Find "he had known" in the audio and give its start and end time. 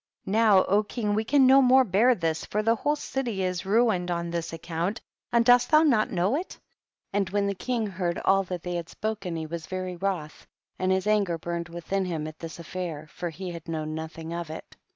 13.29-13.93